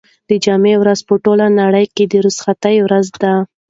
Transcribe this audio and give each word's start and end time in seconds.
د 0.29 0.31
جمعې 0.45 0.75
ورځ 0.79 0.99
په 1.07 1.13
ټوله 1.23 1.45
نړۍ 1.61 1.85
کې 1.95 2.03
د 2.11 2.13
رخصتۍ 2.25 2.75
ورځ 2.85 3.07
ده. 3.21 3.33